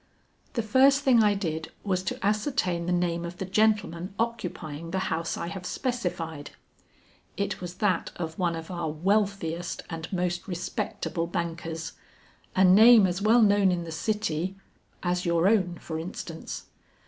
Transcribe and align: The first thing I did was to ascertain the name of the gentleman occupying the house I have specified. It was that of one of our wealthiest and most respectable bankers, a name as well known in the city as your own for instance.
The 0.53 0.63
first 0.63 1.01
thing 1.01 1.21
I 1.21 1.35
did 1.35 1.71
was 1.83 2.01
to 2.05 2.17
ascertain 2.25 2.87
the 2.87 2.91
name 2.91 3.23
of 3.23 3.37
the 3.37 3.45
gentleman 3.45 4.15
occupying 4.17 4.89
the 4.89 4.97
house 5.13 5.37
I 5.37 5.45
have 5.49 5.63
specified. 5.63 6.49
It 7.37 7.61
was 7.61 7.75
that 7.75 8.11
of 8.15 8.39
one 8.39 8.55
of 8.55 8.71
our 8.71 8.89
wealthiest 8.89 9.83
and 9.91 10.11
most 10.11 10.47
respectable 10.47 11.27
bankers, 11.27 11.93
a 12.55 12.63
name 12.63 13.05
as 13.05 13.21
well 13.21 13.43
known 13.43 13.71
in 13.71 13.83
the 13.83 13.91
city 13.91 14.55
as 15.03 15.23
your 15.23 15.47
own 15.47 15.77
for 15.77 15.99
instance. 15.99 16.63